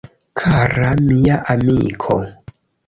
[0.39, 2.21] Kara mia amiko!